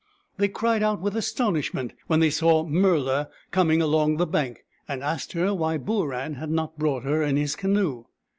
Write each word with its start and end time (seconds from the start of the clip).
They 0.37 0.47
cried 0.47 0.81
out 0.81 0.99
with 0.99 1.15
astonishment 1.15 1.93
when 2.07 2.21
they 2.21 2.31
saw 2.31 2.65
Murla 2.65 3.29
coming 3.51 3.83
along 3.83 4.17
the 4.17 4.25
bank, 4.25 4.65
and 4.87 5.03
asked 5.03 5.33
her 5.33 5.53
why 5.53 5.77
Booran 5.77 6.37
had 6.37 6.49
not 6.49 6.79
brought 6.79 7.03
her 7.03 7.21
in 7.21 7.37
his 7.37 7.55
canoe. 7.55 8.05